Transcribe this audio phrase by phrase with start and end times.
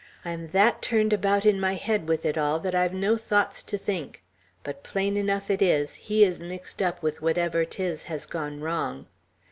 [0.25, 3.61] I am that turned about in my head with it all, that I've no thoughts
[3.61, 4.23] to think;
[4.63, 9.05] but plain enough it is, he is mixed up with whatever 'tis has gone wrong."